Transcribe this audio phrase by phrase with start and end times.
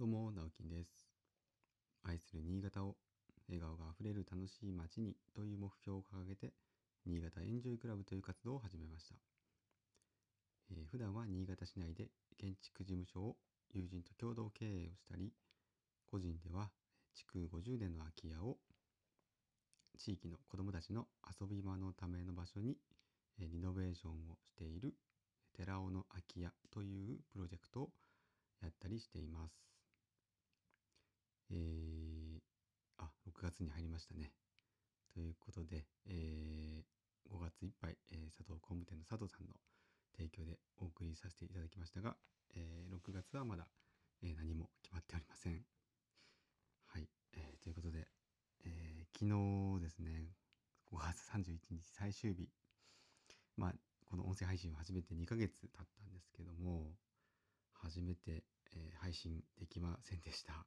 [0.00, 1.10] どうも、直樹です。
[2.04, 2.96] 愛する新潟を
[3.48, 6.54] 笑顔があふれる楽しい街にという目標を掲げて、
[7.04, 9.16] 新潟エンジョイクラブという活動を始めました。
[10.70, 12.08] えー普段は新潟市内で
[12.38, 13.36] 建築事務所を
[13.74, 15.34] 友人と共同経営をしたり、
[16.06, 16.70] 個人では
[17.12, 18.56] 築50年の空き家を
[19.98, 22.78] 地域の子どもたちの遊び場のための場所に
[23.38, 24.94] リノベーションをしている
[25.54, 27.90] 寺尾の空き家というプロジェクトを
[28.62, 29.79] やったりしています。
[31.50, 32.40] えー、
[32.98, 34.32] あ、6月に入りましたね。
[35.12, 36.90] ということで、えー
[37.30, 39.54] 5月いっぱい、えー佐藤工務店の佐藤さんの
[40.16, 42.16] 提供でお送りさせていただきましたが、
[42.54, 43.66] えー6月はまだ、
[44.22, 45.62] えー何も決まっておりません。
[46.86, 48.06] はい、えーということで、
[48.64, 50.30] えー昨日ですね、
[50.92, 52.48] 5月31日最終日、
[53.56, 53.74] まあ、
[54.06, 56.94] この音声配信を始めて2ヶ月経ったんですけども、
[57.72, 60.64] 初めて、えー配信できませんでした。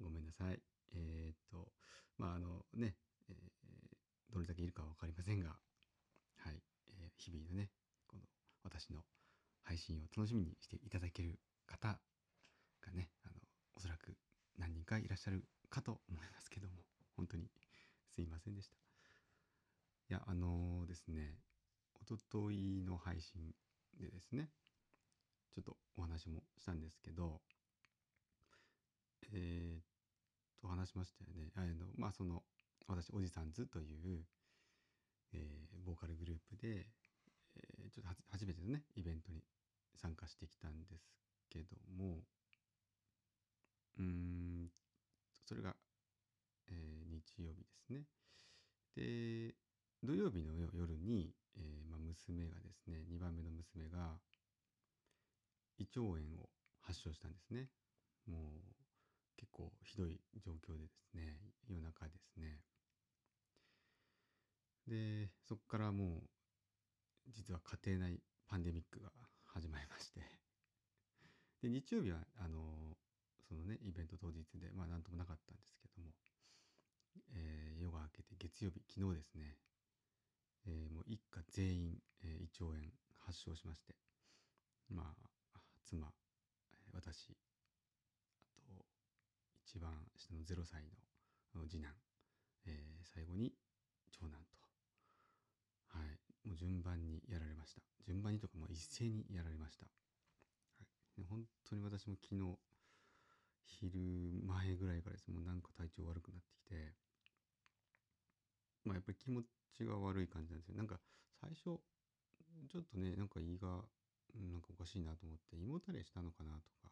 [0.00, 0.60] ごめんなさい。
[0.94, 1.68] えーっと、
[2.18, 2.96] まあ、あのね、
[3.28, 3.36] えー
[4.32, 5.56] どれだけいるかはわかりませんが、
[6.36, 7.70] はい、えー日々のね、
[8.06, 8.22] この
[8.64, 9.00] 私の
[9.62, 13.34] 配信を楽しみにしていただける方がね、あの、
[13.76, 14.16] おそらく
[14.58, 16.74] 何人かいらっしゃるかと思いますけども、
[17.16, 17.50] 本当に
[18.10, 18.76] すいませんでした。
[20.08, 21.38] いや、あのですね、
[22.00, 23.54] おとといの配信
[23.98, 24.50] でですね、
[25.54, 27.40] ちょっとお話もしたんですけど、
[29.32, 29.75] えー、
[30.76, 31.50] 話しましたよね。
[31.56, 32.42] あの、まあ、その、
[32.86, 34.24] 私、おじさんずという、
[35.32, 36.86] えーボーカルグループで、
[37.56, 39.42] えーちょっと初めてのね、イベントに
[39.94, 41.04] 参加してきたんです
[41.48, 42.22] けども、
[43.98, 44.68] うん、
[45.44, 45.74] それが、
[46.68, 48.04] えー日曜日ですね。
[48.94, 49.54] で、
[50.02, 54.18] 土曜日の夜に、えーまあ、娘がですね、2番目の娘が、
[55.78, 56.48] 胃腸炎を
[56.80, 57.68] 発症したんですね。
[58.26, 58.85] もう
[59.36, 62.60] 結構ひどい状況でですね、夜中ですね。
[64.86, 69.10] で、そこからもう、実は家庭内パンデミックが
[69.44, 70.20] 始まりまして。
[71.62, 72.96] で、日曜日は、あの、
[73.48, 76.14] そのね、イベント当日で、まあなんともなかったんですけども、
[77.34, 79.58] えー夜が明けて月曜日、昨日ですね、
[80.66, 83.96] えーもう一家全員、えー胃腸炎発症しまして、
[84.88, 85.16] ま
[85.54, 86.12] あ、妻、
[86.92, 87.36] 私、
[89.76, 90.88] 一番下の0歳
[91.54, 91.92] の次男、
[92.64, 93.52] えー最後に
[94.10, 94.56] 長男と、
[95.92, 97.82] はい、もう順番にやられました。
[98.06, 99.84] 順番にとかもう一斉にやられました。
[99.84, 99.92] は
[101.18, 102.56] い、で本当に私も昨日、
[103.64, 104.00] 昼
[104.48, 106.96] 前ぐらいからですもうなんか体調悪くなってきて、
[108.84, 109.42] まあやっぱり気持
[109.76, 110.76] ちが悪い感じなんですよ。
[110.76, 110.96] なんか
[111.40, 111.76] 最初、
[112.72, 113.84] ちょっとね、なんか胃が、
[114.40, 116.88] なんかおかしいなと思って胃もたれしたのかなとか、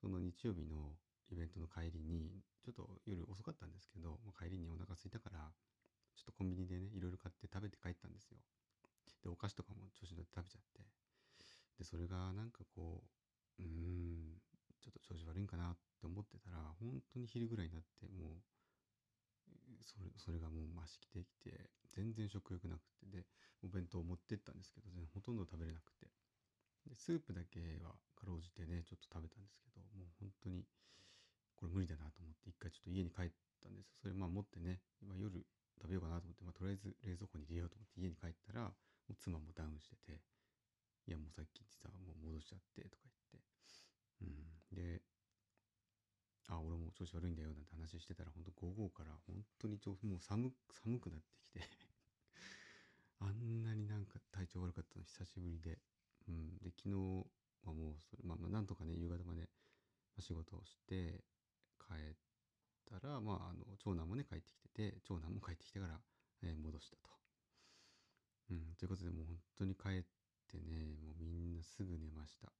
[0.00, 0.94] その日曜日の
[1.32, 5.50] イベントの帰りに、ちょっと夜遅かったんですけど、まあ帰りにお腹空いたから、
[6.14, 8.38] ちょっとコンビニでね、いろいろ買って食べて帰ったんですよ。
[9.24, 10.84] で、お菓子とかも調子乗って食べちゃって。
[11.78, 13.02] で、それがなんかこ
[13.58, 14.36] う、うーん、
[14.80, 18.42] ちょっと調子悪いんかなって思ってたら、本当に昼ぐらいになって、もう、
[19.82, 23.26] それ、それがもう増しきてきて、全然食欲なくて、で、
[23.62, 26.10] お弁当を持ってったんですけど、全然ほとんど食べれなくて。
[26.86, 30.66] で、スープだけはかろうじてね、ちょっと食べたんですけど、もう本当に、
[31.62, 33.30] これ無理だなと思って、一回ちょっと家に帰っ
[33.62, 34.02] たんですよ。
[34.02, 35.30] それまあ持ってね、今夜
[35.78, 40.18] 食べようかなと思って、まあとりあえず冷蔵庫に入れようと思って家に帰ったら、もう妻もダウンしてて、
[41.06, 43.46] いやもうさっき実はもう戻しちゃってとか言って、
[44.26, 44.74] うん。
[44.74, 45.06] で、
[46.50, 50.50] あ、俺も調子悪いんだよなんて話してたら、本当午後から本当に調もう寒、
[50.82, 51.62] 寒くなってきて、
[53.22, 55.78] あんなになんか体調悪かったの久しぶりで、
[56.26, 56.58] うん。
[56.58, 56.98] で、昨日
[57.62, 59.46] はもうそれ、まあまあなんとかね、夕方まで
[60.16, 61.22] ま仕事をして
[63.08, 66.00] ら、まああの、長男もね帰ってきてて、長男も帰ってきてから、
[66.42, 67.10] えー戻したと。
[68.50, 68.74] うん。
[68.76, 70.04] ということでもう本当に帰っ
[70.48, 72.52] てね、もうみんなすぐ寝ました。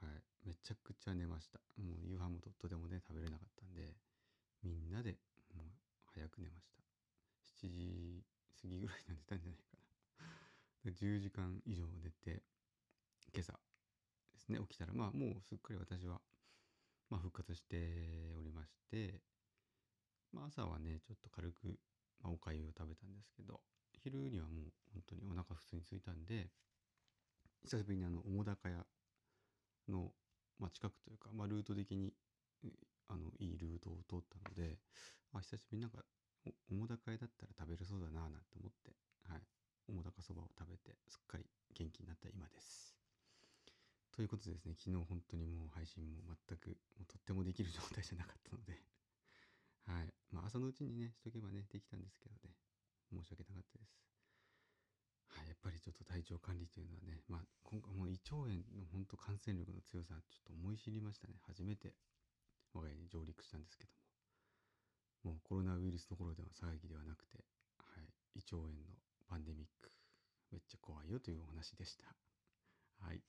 [0.00, 0.22] はい。
[0.46, 1.60] めちゃくちゃ寝ました。
[1.76, 3.94] もう夕飯もととてもね、食べれなかったんで、
[4.62, 5.18] みんなで
[5.54, 5.66] もう
[6.14, 6.82] 早く寝ました。
[7.64, 8.24] 7時
[8.62, 10.92] 過ぎぐらいには寝たんじゃないかな。
[10.92, 12.42] 10時間以上寝て、
[13.34, 13.52] 今朝
[14.32, 16.20] ですね、起きたら、まあもうすっかり私は、
[17.10, 19.20] まあ復活しておりまして、
[20.32, 21.78] まあ朝はね、ちょっと軽く、
[22.22, 23.60] まあお粥を食べたんですけど、
[24.02, 26.50] 昼にはもう本当にお腹普通に空いたんで、
[27.64, 28.86] 久しぶりにあの、澤高屋
[29.88, 30.12] の、
[30.58, 32.14] まあ、近くというか、まあ、ルート的に、
[33.08, 34.78] あの、いいルートを通ったので、
[35.32, 36.04] あ、久しぶりになんか、
[36.70, 38.96] お澤高屋だったら食べれそうだなぁなんて思って、
[39.28, 39.42] はい。
[39.88, 41.44] 澤高そばを食べて、すっかり
[41.74, 42.96] 元気になった今です。
[43.66, 48.80] とということでですね、昨日本当にもう配信も全く、もうとってもできる状態じゃなかったので
[49.86, 50.19] はい。
[50.32, 52.54] まあ朝のうちにね、しとけばね、できたんですけどね、
[53.12, 53.98] 申し訳なかったです。
[55.30, 61.38] はい、やっぱりちょっと体調管理というのはね、まあ今回もう胃腸炎の本当感染力の強さ、ちょっと思い知りましたね。
[61.46, 61.94] 初めて
[62.74, 63.90] 我が家に上陸したんですけど
[65.24, 67.44] も、もうコロナウイルスどころでは騒ぎではなくて、
[67.78, 68.98] はい、胃腸炎の
[69.28, 69.90] パンデミック、
[70.50, 72.06] めっちゃ怖いよというお話でした。
[72.98, 73.22] はい。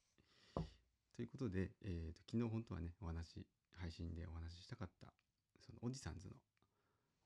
[1.16, 3.46] ということで、えーと、昨日本当はね、お話、
[3.78, 5.14] 配信でお話ししたかった、
[5.60, 6.34] そのおじさんずの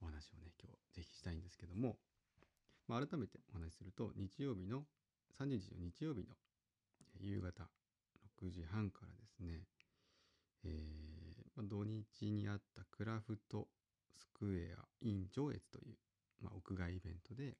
[0.00, 1.96] お話をね、今日ぜひしたいんですけども、
[2.88, 4.84] まあ、改めてお話しすると、日曜日の、
[5.38, 6.34] 30日の日曜日の
[7.20, 7.68] 夕方
[8.42, 9.62] 6時半からですね、
[10.64, 13.68] えー、まあ、土日にあったクラフト
[14.14, 15.96] スクエア in 上越という、
[16.42, 17.56] まあ、屋外イベントで、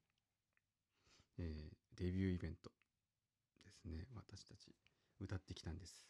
[1.39, 2.71] えー、デビューイベント
[3.65, 4.75] ですね、私たち
[5.21, 6.06] 歌ってきたんです。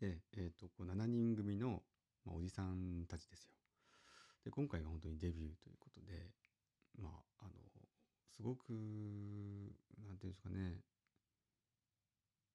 [0.00, 1.82] で、えっ、ー、と、こう7人組の、
[2.24, 3.54] まあ、おじさんたちですよ。
[4.44, 6.30] で、今回が本当にデビューということで、
[6.98, 7.10] ま
[7.40, 7.50] あ、あの、
[8.36, 8.72] すごく、
[10.06, 10.80] なんていうんですかね、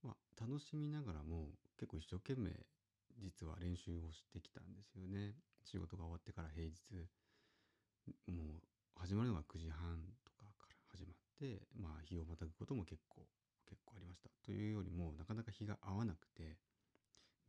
[0.03, 2.51] まあ、楽しみながらも結構一生懸命
[3.21, 5.35] 実は練習をしてきたんですよね。
[5.63, 7.07] 仕事が終わってから平日、
[8.31, 8.61] もう
[8.95, 13.25] 始まるのが9時半とかから始まって、まあ日をまたぐことも結構、
[13.67, 14.29] 結構ありました。
[14.43, 16.57] というよりも、なかなか日が合わなくて、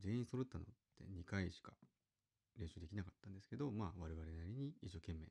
[0.01, 0.67] 全員揃ったのっ
[0.99, 1.73] て2回しか
[2.59, 5.27] 練習できなかったんですけど、まあ我々なりに一生懸命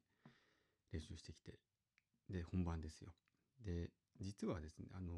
[0.92, 1.60] 練習してきて、
[2.30, 3.14] で、本番ですよ。
[3.64, 3.90] で、
[4.22, 5.14] 実はですね、あの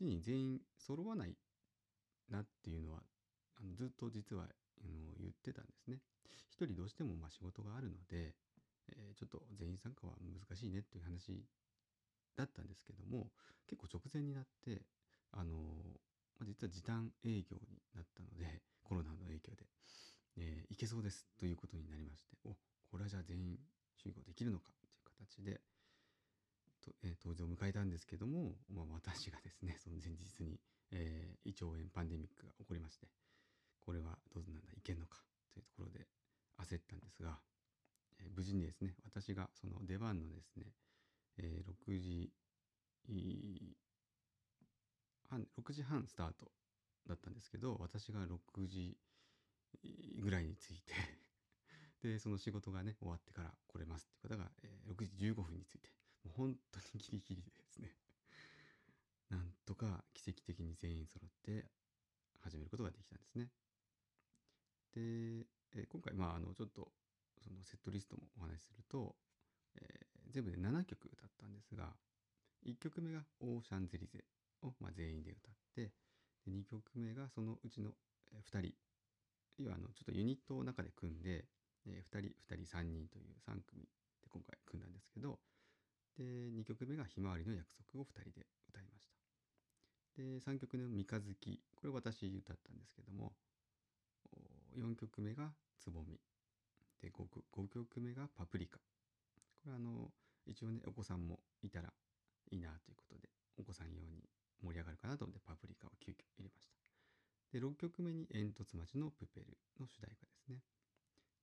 [0.00, 1.36] 7人全員揃わない
[2.30, 3.02] なっていうのは、
[3.56, 4.44] あのずっと実は、
[4.82, 6.00] あの言ってたんですね。
[6.50, 8.34] 一人どうしてもまあ仕事があるので、
[8.88, 11.44] えー、ちょっと全員参加は難しいねっていう話
[12.36, 13.30] だったんですけども、
[13.66, 14.82] 結構直前になって、
[15.32, 15.54] あの、
[16.44, 19.64] 実は時短営業になったので、コロナの影響で、
[20.36, 22.50] えー、行けそうですということになりまして、お、
[22.90, 23.58] これはじゃあ全員
[24.02, 25.60] 集合できるのかという形で、
[26.82, 30.60] とえー、当日を迎えたんですけども、まあ、私がですね、その前日に、
[30.92, 33.08] えー、胃腸炎パンデミックが起こりまして、
[33.80, 35.18] これはどうなんだ、いけんのか
[35.52, 36.06] というところで
[36.58, 37.38] 焦ったんですが、
[38.20, 40.66] えー、無事にですね、私がその出番のですね、
[41.38, 42.30] えー、6時
[45.28, 46.50] 半、6時半スタート
[47.08, 48.96] だったんですけど、私が6時
[50.20, 50.94] ぐらいに着いて。
[52.02, 55.90] で、その仕事がね、終わってから来れますっていう方が、えー、6時15分に着いて、
[56.24, 57.96] もう本当にギリギリでですね、
[59.30, 61.70] なんとか奇跡的に全員揃って
[62.40, 63.50] 始めることができたんですね。
[64.92, 66.92] で、えー、今回、まあ、あの、ちょっと、
[67.42, 69.16] そのセットリストもお話しすると、
[69.74, 71.96] えー、全部で7曲歌ったんですが、
[72.64, 74.24] 1曲目がオーシャンゼリゼ
[74.62, 75.92] を、まあ、全員で歌って、
[76.44, 77.90] で2曲目がそのうちの
[78.52, 78.74] 2人、
[79.58, 81.44] 要はあのちょっとユニットを中で組んで、
[81.86, 83.82] えー、2人、2人、3人という3組
[84.22, 85.38] で今回組んだんですけど、
[86.16, 89.14] で、2曲目がひまわりの約束を2人で歌いました。
[90.22, 93.32] で、3曲目の三日月、これ私歌ったんですけども、
[94.76, 96.20] 4曲目がつぼみ。
[97.00, 98.78] で5、5曲目がパプリカ。
[98.78, 98.82] こ
[99.66, 100.10] れはあの、
[100.46, 101.92] 一応ね、お子さんもいたら
[102.50, 104.24] いいなということで、お子さん用に
[104.62, 106.83] 盛り上がるかなと思ってパプリカを急遽入れました。
[107.54, 109.46] で、6曲目に煙突町のプペル
[109.78, 110.58] の主題歌ですね。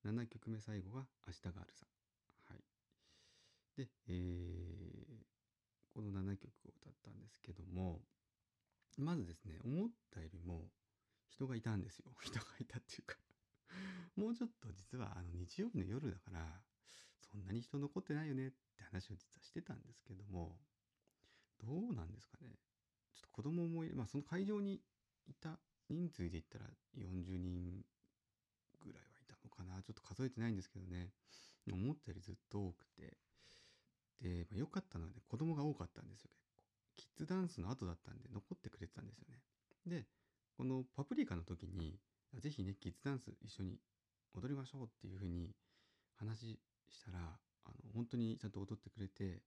[0.04, 1.86] 7曲目最後が明日があるさ。
[2.50, 2.60] はい。
[3.78, 5.24] で、えー、
[5.94, 8.02] この7曲を歌ったんですけども、
[8.98, 10.68] まずですね、思ったよりも
[11.30, 12.12] 人がいたんですよ。
[12.20, 13.16] 人がいたっていうか
[14.14, 16.60] もうちょっと実はあの日曜日の夜だから、
[17.22, 20.60] そんなに人残ってないよねって話を実はしてたんですけども、
[21.56, 22.58] どうなんですかね。
[23.14, 24.82] ちょっと子供もまあその会場に
[25.26, 25.58] いた
[25.88, 27.84] 人数で言ったら40人
[28.80, 29.82] ぐらいはいたのかな。
[29.82, 31.10] ちょっと数えてないんですけどね。
[31.70, 33.16] 思ったよりずっと多くて。
[34.20, 36.62] で、まあ、良かったのはね、子供が多かったんですよ、結構。
[36.94, 39.40] キッズダンスの後だったんで残ってくれてたんですよね。
[39.86, 40.06] で、
[40.56, 41.98] このパプリカの時に、
[42.38, 43.78] ぜひね、キッズダンス一緒に
[44.34, 45.54] 踊りましょうっていう風に
[46.16, 46.58] 話
[46.88, 47.18] したら、
[47.64, 49.42] あの、本当にちゃんと踊ってくれて、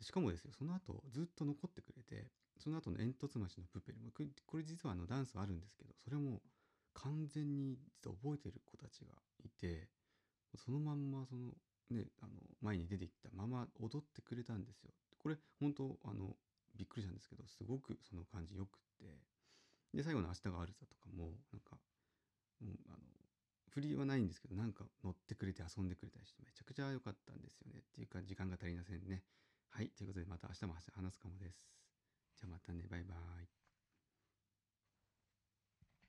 [0.00, 2.26] でしかもですよ、その後ずっと残ってくれて、
[2.58, 4.10] その後の煙突町のプペルも、
[4.46, 6.40] これ実はあのダンスあるんですけど、それも
[6.94, 9.12] 完全に実は覚えてる子たちが
[9.44, 9.88] いて、
[10.56, 11.52] そのまんまその
[11.90, 14.90] ね、あの前に出てきたまま踊ってくれたんですよ。
[15.18, 16.34] これ本当あの
[16.76, 19.20] びっくりしたんですけど、すごくその感じよくって、
[19.94, 21.76] で、最後の明日があるさとかも、なんか、
[22.62, 22.96] うん、あの、
[23.70, 27.80] 振りはないんですけど、なんか乗ってくれて遊んでくれたりして、めちゃくちゃ良かったんですよね。
[27.80, 29.22] っていうか、時間が足りませんね。
[29.70, 29.90] はい。
[29.90, 31.64] ということで、また明日も話すかもです。
[32.36, 32.84] じゃあまたね。
[32.90, 33.59] バイバイ。